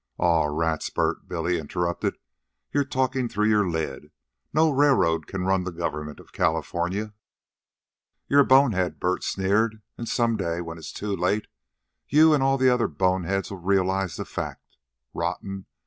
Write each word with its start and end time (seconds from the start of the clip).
"Aw, 0.17 0.45
rats, 0.45 0.89
Bert," 0.89 1.27
Billy 1.27 1.59
interrupted. 1.59 2.17
"You're 2.71 2.85
talkin' 2.85 3.29
through 3.29 3.49
your 3.49 3.69
lid. 3.69 4.09
No 4.51 4.71
railroad 4.71 5.27
can 5.27 5.45
ran 5.45 5.63
the 5.63 5.69
government 5.69 6.19
of 6.19 6.31
California." 6.31 7.13
"You're 8.27 8.39
a 8.39 8.43
bonehead," 8.45 8.99
Bert 8.99 9.23
sneered. 9.23 9.83
"And 9.99 10.09
some 10.09 10.37
day, 10.37 10.59
when 10.59 10.79
it's 10.79 10.91
too 10.91 11.15
late, 11.15 11.45
you 12.09 12.33
an' 12.33 12.41
all 12.41 12.57
the 12.57 12.67
other 12.73 12.87
boneheads'll 12.87 13.57
realize 13.57 14.15
the 14.15 14.25
fact. 14.25 14.75
Rotten? 15.13 15.67